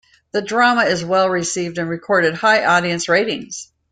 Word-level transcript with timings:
The 0.31 0.41
drama 0.41 0.85
is 0.85 1.05
well 1.05 1.29
received 1.29 1.77
and 1.77 1.87
recorded 1.87 2.33
high 2.33 2.65
audience 2.65 3.07
rating. 3.07 3.51